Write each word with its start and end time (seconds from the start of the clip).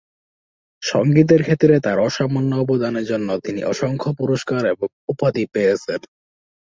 সংগীতের 0.83 1.41
ক্ষেত্রে 1.43 1.73
তাঁর 1.79 1.97
অসামান্য 1.99 2.51
অবদানের 2.55 3.05
জন্য 3.05 3.29
তিনি 3.39 3.61
অসংখ্য 3.63 4.09
পুরস্কার 4.13 4.61
এবং 4.65 4.87
উপাধি 5.07 5.43
পেয়েছেন। 5.53 5.99